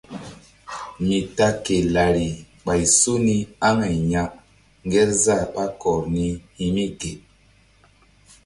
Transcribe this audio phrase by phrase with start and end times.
[1.05, 2.27] Mi ta ke lari
[2.65, 3.35] ɓay so ni
[3.67, 4.23] aŋay ya
[4.87, 6.25] ngerzah ɓá kɔr ni
[6.57, 7.11] hi̧ mi ge.